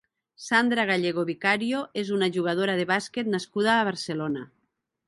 Sandra 0.43 0.85
Gallego 0.91 1.25
Vicario 1.27 1.83
és 2.05 2.11
una 2.17 2.31
jugadora 2.39 2.79
de 2.81 2.89
bàsquet 2.95 3.31
nascuda 3.37 3.77
a 3.79 3.87
Barcelona. 3.93 4.49